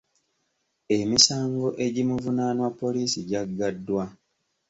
[0.97, 4.03] Emisango egimuvunaanwa poliisi gyagaddwa.